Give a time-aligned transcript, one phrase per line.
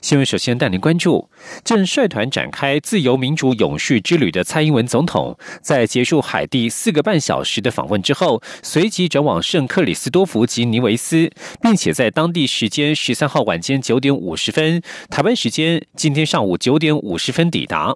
[0.00, 1.28] 新闻首先带您关注，
[1.64, 17.94] 正率团展开自由民主永续之旅的蔡英文总统，在结束海地四个半小时的访问之后，随即转往圣克里斯多福及尼维斯，并且在当地时间十三号晚间九点五十分，台湾时间今天上午九点五十分抵达。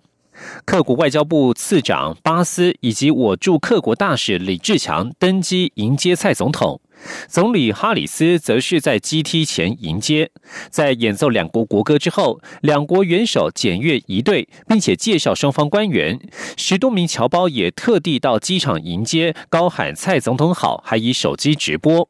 [0.64, 6.80] 克国外交部次长巴斯以及我驻克国大使李志强登机迎接蔡总统。
[7.28, 10.30] 总理哈里斯则是在机梯前迎接，
[10.70, 16.18] 在演奏两国国歌之后，两国元首检阅仪队，并且介绍双方官员。
[16.56, 22.08] 十多名侨胞也特地到机场迎接，高喊“蔡总统好”，还以手机直播。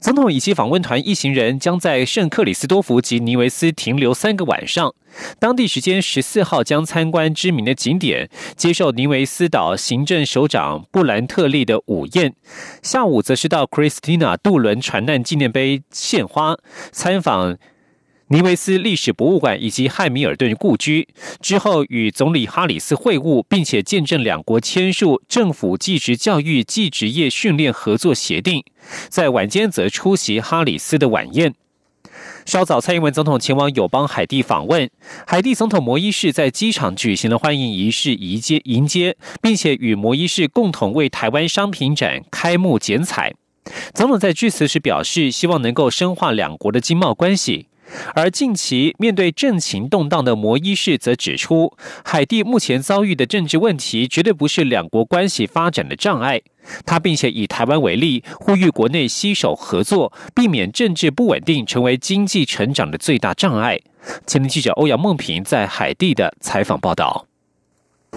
[0.00, 4.94] 总统以及访问团一行人将在圣克里斯多福及尼维斯停留三个晚上。
[5.38, 12.34] 当地时间十四号将参观知名的景点，接受尼维斯岛行政首长布兰特利的午宴。
[12.82, 16.56] 下午则是到 Christina 渡轮船难纪念碑献花，
[16.92, 17.56] 参访。
[18.28, 21.06] 尼维斯历史博物馆以及汉密尔顿故居
[21.40, 28.64] 之后，与总理哈里斯会晤，并且见证两国签署政府技职教育技职业训练合作协定。
[29.08, 31.54] 在晚间则出席哈里斯的晚宴。
[32.44, 34.90] 稍早，蔡英文总统前往友邦海地访问，
[35.24, 43.34] 海地总统摩伊士在机场举行了欢迎仪式迎接迎接，并且与摩伊士共同为台湾商品展开幕剪彩。
[43.94, 47.68] 总统在致辞时表示，希望能够深化两国的经贸关系。
[48.14, 51.72] 而近期面对政情动荡的摩伊士则指出，
[52.04, 56.40] 海地目前遭遇的政治问题绝对不是两国关系发展的障碍。
[56.84, 63.78] 他并且以台湾为例，呼吁国内携手合作，避免政治不稳定成为经济成长的最大障碍。
[64.26, 67.26] 前天记者欧阳梦平在海地的采访报道。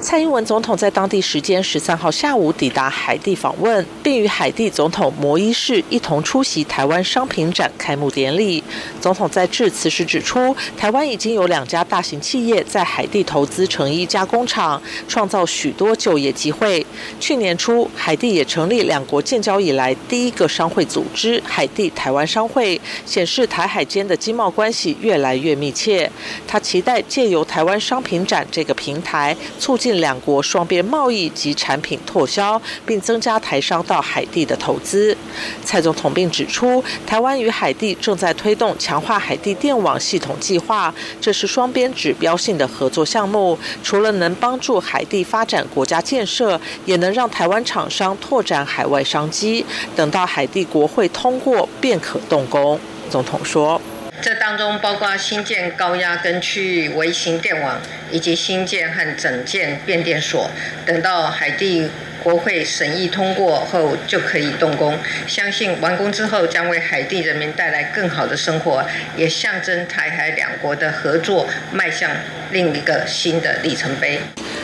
[0.02, 8.64] 蔡英文总统在当地时间十三号下午抵达海地访问，并与海地总统摩伊士一同出席台湾商品展开幕典礼。
[9.02, 16.86] 总统在致辞时指出，台湾已经有两家大型企业在海地投资成一家工厂，创造许多就业机会。
[17.20, 26.10] 去年初，海地也成立两国建交以来第一个商会组织——海地台湾商会，显示台海间的经贸关系越来越密切。
[26.48, 29.89] 他期待借由台湾商品展这个平台，促进。
[29.94, 35.16] 两国双边贸易及产品拓销，并增加台商到海地的投资。
[35.64, 43.58] 蔡总统并指出，台湾与海地正在推动强化海地电网系统计划，这是双边指标性的合作项目。
[43.84, 49.66] 除了能帮助海地发展国家建设，也能让台湾厂商拓展海外商机。
[49.96, 52.80] 等到海地国会通过，便可动工。
[53.10, 53.82] 总统说。
[54.22, 57.82] 这当中包括新建高压跟区域微型电网，
[58.12, 60.50] 以及新建和整建变电所。
[60.86, 61.90] 等到海地
[62.22, 64.98] 国会审议通过后，就可以动工。
[65.26, 68.86] 相信完工之后，将为海地人民带来更好的生活，
[69.16, 72.12] 也象征台海两国的合作迈向
[72.52, 74.20] 另一个新的里程碑。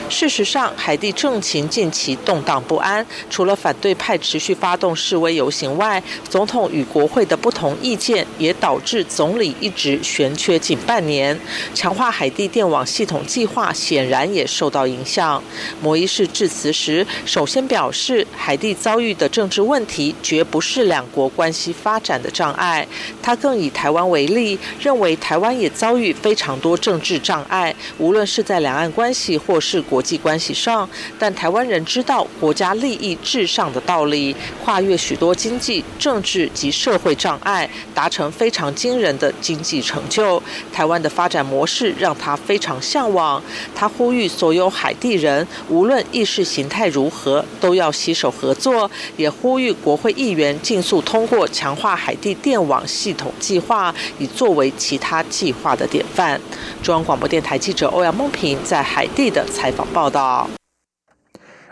[0.08, 11.38] 事实上，海地政情近期动荡不安，除了反对派持续发动示威游行外，总统与国会的不同意见也导致总理一直悬缺近半年。
[11.74, 15.44] 强化海地电网系统计划显然也受到影响。
[15.82, 22.88] 摩伊士致辞时，首先表示，海地遭遇的政治问题绝不是两国关系发展的障碍。
[23.22, 29.95] 他更以台湾为例，认为台湾也遭遇非常多政治障碍，无论是在两岸关系或是国。
[29.96, 40.44] 国际关系上，但台湾人知道国家利益至上的道理，跨越许多经济、政治及社会障碍，达成非常惊人的经济成就。
[40.74, 43.42] 台湾的发展模式让他非常向往。
[43.74, 48.92] 他呼吁所有海地人，无论意识形态如何，都要携手合作。
[49.16, 56.38] 也呼吁国会议员尽速通过强化海地电网系统计划，以作为其他计划的典范。
[56.84, 59.85] 中央广播电台记者欧阳梦平在海地的采访。
[59.94, 60.50] 报道。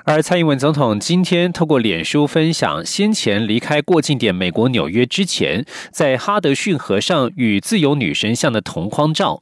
[0.06, 9.42] 而蔡英文总统今天透过脸书分享先前离开过境点美国纽约之前，在哈德逊河上与自由女神像的同框照。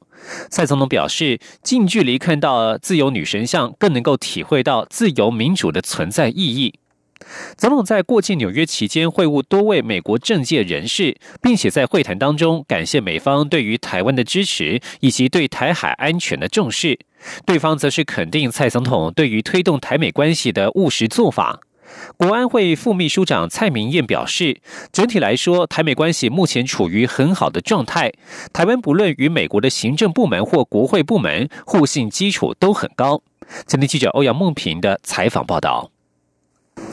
[0.51, 6.75] 蔡总统表示，近距离看到自由女神像，更能够体会到自由民主的存在意义。
[7.57, 16.99] 总统在过境纽约期间会晤多位美国政界人士，并且在会谈当中感谢美方对于台湾的支持以及对台海安全的重视。
[17.45, 21.59] 对方则是肯定蔡总统对于推动台美关系的务实做法。
[22.15, 24.61] 国安会副秘书长蔡明燕表示，
[24.93, 28.13] 整体来说，台美关系目前处于很好的状态。
[28.53, 33.21] 台湾不论与美国的行政部门或国会部门互信基础都很高。
[33.67, 35.91] 前天记者欧阳梦平的采访报道。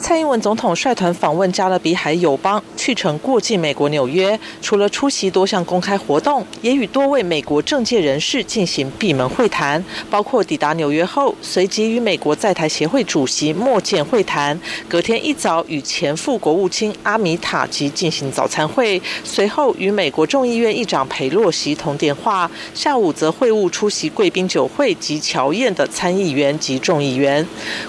[0.01, 4.37] 蔡英文总统率团访问加勒比海友邦，去程过境美国纽约。
[4.61, 14.59] 除了出席多项公开活动，也与多位美国政界人士进行闭门会谈，包括抵达纽约后，随即与美国在台协会主席莫健会谈。
[14.89, 22.49] 隔天一早与前副国务卿阿米塔吉进行早餐会，随后与美国众议院议长佩洛西通电话。
[22.73, 27.45] 下午则会晤出席贵宾酒会及乔宴的参议员及众议员。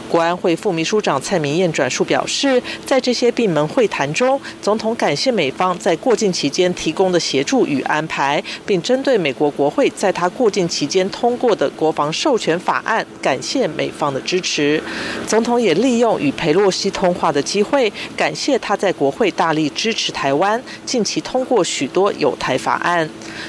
[0.09, 14.83] 国安会副秘书长蔡明燕转述表示，在这些闭门会谈中，总统感谢美方在过境期间提供的协助与安排，并针对美国国会在他过境期间通过的国防授权法案，感谢美方的支持。
[15.27, 23.09] 总统也利用与佩洛西通话的机会，感谢他在国会大力支持台湾，近期通过许多有台法案。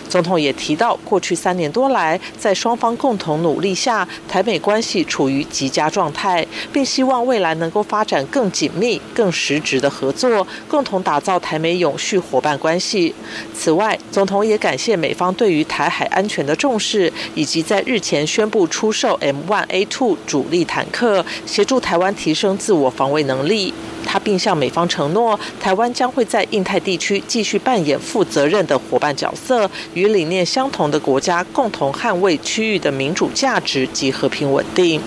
[0.10, 6.48] 总统也提到，过去三年多来，在双方共同努力下，台美关系处于极佳状态。
[6.72, 13.14] 并希望未来能够发展更紧密、更实质的合作，共同打造台美永续伙伴关系。
[13.54, 23.74] 此外，总统也感谢美方对于台海安全的重视，以及在日前宣布出售 M1A2 主力坦克，协助台湾提升自我防卫能力。
[24.04, 35.00] 他并向美方承诺，台湾将会在印太地区继续扮演负责任的伙伴角色，与理念相同的国家共同捍卫区域的民主价值及和平稳定。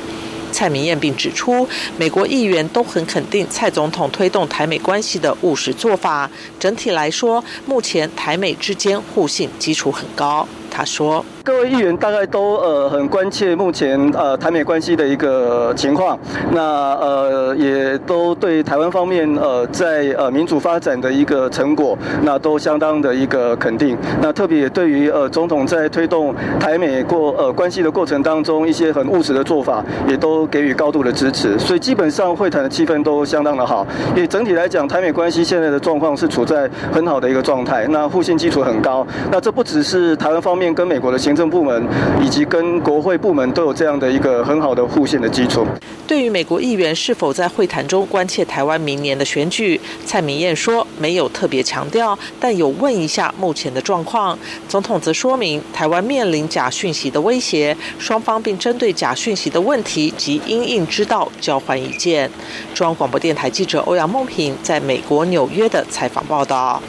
[0.64, 1.68] 蔡明燕并指出，
[1.98, 6.30] 美国议员都很肯定蔡总统推动台美关系的务实做法。
[6.58, 10.48] 整体来说，目前台美之间互信基础很高。
[10.70, 11.22] 他说。
[11.44, 16.18] 各位议员大概都呃很关切目前呃台美关系的一个情况，
[16.52, 16.62] 那
[16.94, 23.94] 呃也都对台湾方面呃在呃民主发展的一个成果，那都相当的一个肯定。
[24.22, 31.58] 那特别对于呃总统在推动台美过呃关系的过程当中一些很务实的做法，也都给予高度的支持。
[31.58, 33.86] 所以基本上会谈的气氛都相当的好。
[34.16, 39.06] 也整体来讲，台美关系现在的状况是处在很好的一个状态，那互信基础很高。
[39.30, 41.18] 那这不只是台湾方面跟美国的。
[41.34, 41.84] 行政部门
[42.22, 45.66] 以及跟国会部门都有这样的一个很好的互信的基础。
[46.06, 54.38] 对于美国议员是否在会谈中关切台湾明年的选举，蔡明燕说没有特别强调，但有问一下目前的状况。
[54.68, 62.30] 总统则说明台湾面临假讯息的威胁，双方并针对假讯息的问题及因应之道交换意见。
[62.72, 66.80] 中央广播电台记者欧阳梦平在美国纽约的采访报道。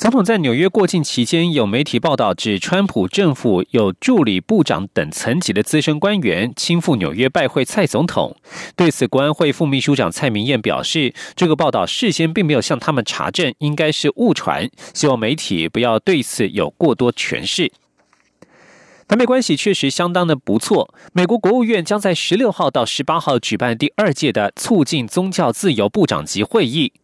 [0.00, 8.34] 总统在纽约过境期间，有媒体报道指，川普政府有助理部长等层级的资深官员亲赴纽约拜会蔡总统。
[8.74, 17.70] 对此，国安会副秘书长蔡明燕表示，这个报道事先并没有向他们查证，应该是误传，希望媒体不要对此有过多诠释。
[19.06, 20.94] 台美关系确实相当的不错。
[21.12, 26.94] 美国国务院将在十六号到十八号举办第二届的促进宗教自由部长级会议。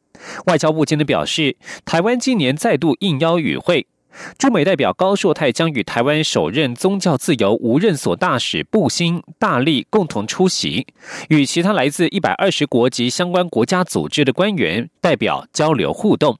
[0.46, 3.86] 外交部今天表示，台湾今年再度应邀与会，
[4.38, 10.86] 驻美代表高硕泰将与台湾首任宗教自由无任所大使布兴大力共同出席，
[11.28, 16.38] 与其他来自一百二十国及相关国家组织的官员代表交流互动。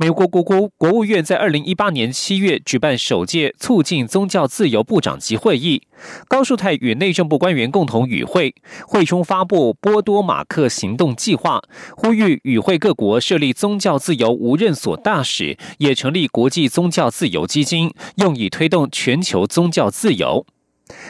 [0.00, 5.82] 美国国国国务院在二零一八年七月举办首届促进宗教自由部长级会议，
[6.26, 8.54] 高树泰与内政部官员共同与会，
[8.86, 11.62] 会中发布波多马克行动计划，
[11.94, 20.46] 呼吁与会各国设立宗教自由无任所大使，也成立国际宗教自由基金，用以推动全球宗教自由。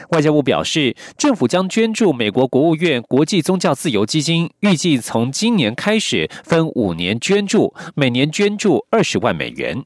[0.09, 9.83] 外交部表示，政府将捐助美国国务院国际宗教自由基金，预计从今年开始分五年捐助，每年捐助二十万美元。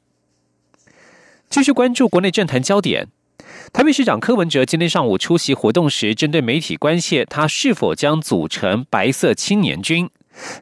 [1.49, 3.07] 继续关注国内政坛焦点，
[3.71, 10.09] 台北市长柯文哲今天上午出席活动时，针对媒体关切他是否将组成白色青年军，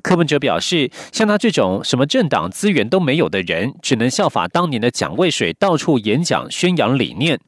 [0.02, 7.40] 柯文哲表示，像他这种什么政党资源都没有的人，只能效法当年的蒋渭水，到处演讲宣扬理念。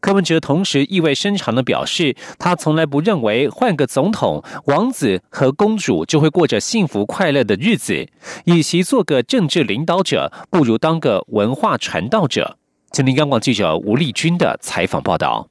[0.00, 8.08] 柯文哲同时意味深长地表示，他从来不认为换个总统，王子和公主就会过着幸福快乐的日子。
[8.44, 12.56] 与其做个政治领导者，不如当个文化传道者。
[12.90, 15.48] 吉林央广记者吴丽君的采访报道。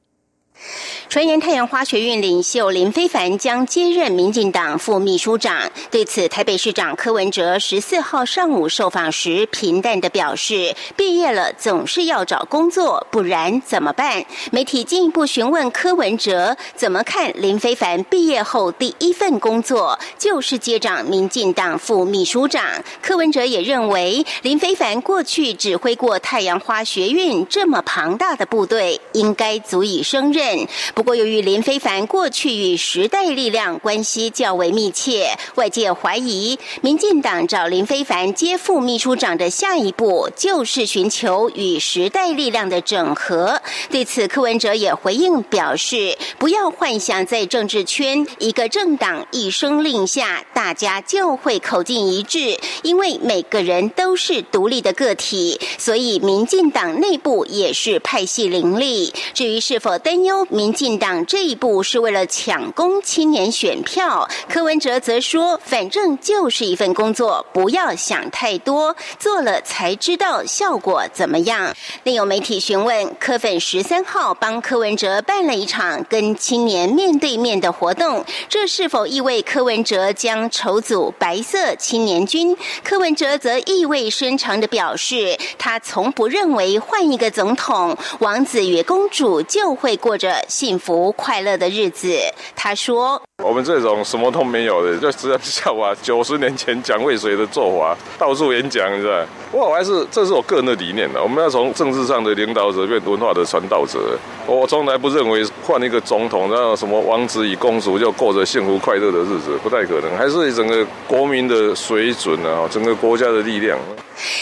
[1.09, 5.71] 传言太阳花学运领袖林非凡将接任民进党副秘书长。
[5.89, 22.63] 对此，台北市长柯文哲十四号上午受访时，平淡的表示：“毕业了总是要找工作，不然怎么办？”媒体进一步询问柯文哲怎么看林非凡毕业后第一份工作就是接掌民进党副秘书长。
[23.01, 30.46] 柯文哲也认为，林非凡过去指挥过太阳花学运这么庞大的部队，应该足以胜任。
[30.93, 43.61] 不过，由于林非凡过去与时代力量关系较为密切，外界怀疑民进党找林非凡接副秘书长的下一步就是寻求与时代力量的整合。
[43.89, 59.13] 对此，柯文哲也回应表示：“不要幻想在政治圈一个政党一声令下，大家就会口径一致，因为每个人都是独立的个体，所以民进党内部也是派系林立。
[59.33, 82.55] 至于是否担忧民进，”党这一步是为了抢攻青年选票，柯文哲则说：“反正就是一份工作，不要想太多，做了才知道效果怎么样。”另有媒体询问，柯粉十三号帮柯文哲办了一场跟青年面对面的活动，这是否意味柯文哲将筹组白色青年军？
[82.83, 90.77] 柯文哲则意味深长的表示，他从不认为换一个总统，王子与公主就会过着幸。
[90.77, 92.17] 福快乐的日子，
[92.55, 99.23] 他说：“我们这种什么都没有的，就只能像我九十年前蒋渭水的做法，到处演讲，是吧？
[99.51, 101.21] 不过我还是这是我个人的理念的。
[101.21, 104.17] 我们要从政治上的领导者变文化的传道者。
[104.47, 110.17] 我从来不认为换一个总统，然后什么王子与公主就过着幸福快乐的日子，不太可能。
[110.17, 113.77] 还是整个国民的水准啊，整个国家的力量。”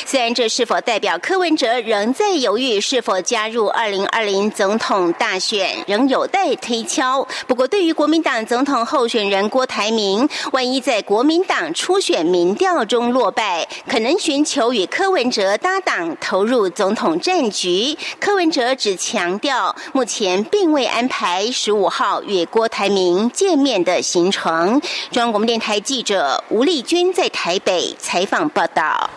[0.06, 7.28] 虽然这是否代表柯文哲仍在犹豫是否加入二零二零总统大选，仍有待推敲。
[7.46, 17.98] 不过，对于国民党总统候选人郭台铭，万一在国民党初选民调中落败，可能寻求与柯文哲搭档投入总统战局。
[18.20, 24.80] 柯文哲只强调，目前并未安排十五号与郭台铭见面的行程。
[25.12, 29.10] 中央广播电台记者吴丽君在台北采访报道。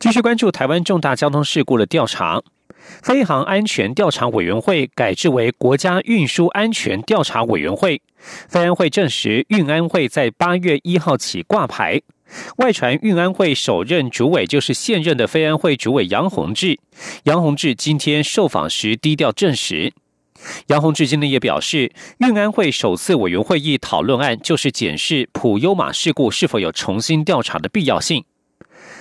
[0.00, 2.42] 继续关注台湾重大交通事故的调查，
[3.02, 8.00] 飞航安全调查委员会改制为国家运输安全调查委员会。
[8.48, 12.00] 飞安会证实，运安会在八月一号起挂牌。
[12.56, 16.78] 外传运安会首任主委就是现任的飞安会主委杨宏志。
[17.24, 19.92] 杨宏志今天受访时低调证实。
[20.66, 28.24] 杨宏志今天也表示，运安会首次委员会议讨论案就是检视普优马事故是否有重新调查的必要性。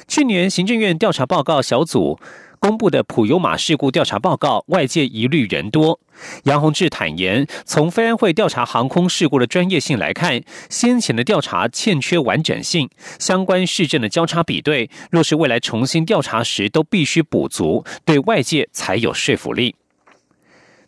[0.07, 2.19] 去年行政院调查报告小组
[2.63, 5.99] 公布的普悠马事故调查报告，外界疑虑人多。
[6.43, 12.89] 杨洪志坦言，从非安会调查航空事故的专业性来看，先前的调查欠缺完整性，
[13.19, 19.75] 相关事证的交叉比对，若是未来重新调查时，都必须补足，对外界才有说服力。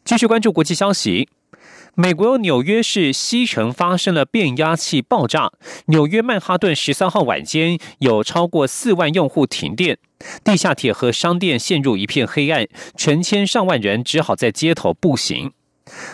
[0.05, 1.27] 继续关注国际消息。
[1.97, 5.53] 美国纽约市西城发生了变压器爆炸，
[5.85, 9.97] 纽约曼哈顿十三号晚间有超过四万用户停电，
[10.43, 15.53] 地下铁和商店陷入一片黑暗，成千上万人只好在街头步行。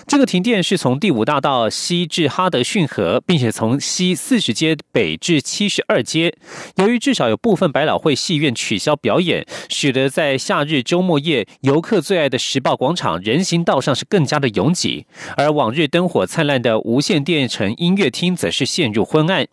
[0.05, 6.35] 这个停电是从第五大道西至哈德逊河，并且从西四十街北至七十二街。
[6.75, 15.05] 由于至少有部分百老汇戏院取消表演，使得在夏日周末夜游客最爱的时报广场人行道上是更加的拥挤，
[15.37, 19.47] 而往日灯火灿烂的无线电城音乐厅则是陷入昏暗。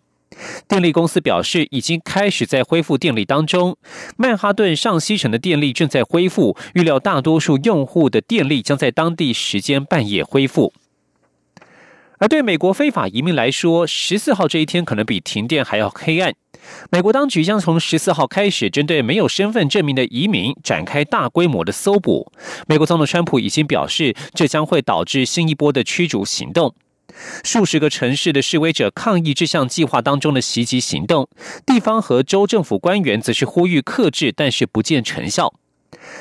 [0.66, 3.76] 电力公司表示，已经开始在恢复电力当中。
[4.16, 10.73] 曼哈顿上西城的电力正在恢复，预料大多数用户的电力将在当地时间半夜恢复。
[12.21, 16.35] 而对美国非法移民来说，十四号这一天可能比停电还要黑暗。
[16.90, 22.33] 美国当局将从十四号开始，针对没有身份证明的移民展开大规模的搜捕。
[22.66, 26.75] 美国总统川普已经表示，这将会导致新一波的驱逐行动。
[27.43, 31.29] 数十个城市的示威者抗议这项计划当中的袭击行动，
[31.67, 35.55] 地方和州政府官员则是呼吁克制，但是不见成效。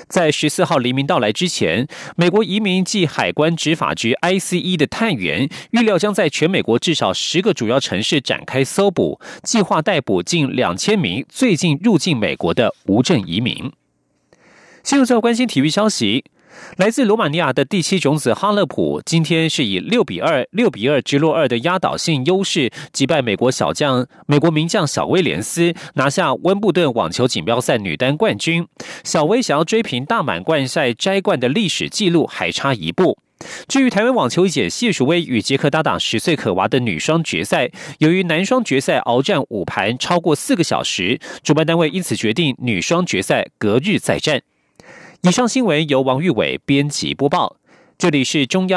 [0.07, 13.71] 在十四号黎明到来之前，美国移民及海关执法局 （ICE） 的探员预料将在全美国至少十个主要城市展开搜捕，计划逮捕近两千名最近入境美国的无证移民。
[14.83, 16.23] 新闻最后关心体育消息。
[16.77, 28.67] 来自罗马尼亚的第七种子哈勒普，今天是以六比二、六比二直落二的压倒性优势击败美国小将、美国名将小威廉斯，拿下温布顿网球锦标赛女单冠军。
[29.03, 33.17] 小威想要追平大满贯赛摘冠的历史纪录，还差一步。
[33.67, 44.41] 至于台湾网球姐谢淑薇与捷克搭档十岁可娃的女双决赛，由于男双决赛鏖战五盘超过四个小时，主办单位因此决定女双决赛隔日再战。
[45.27, 47.57] 以上新闻由王玉伟编辑播报
[47.97, 48.75] 这里是中央